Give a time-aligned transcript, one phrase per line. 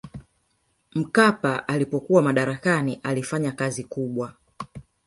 [0.91, 4.33] mkapa alipokuwa madarakani alifanya kazi kubwa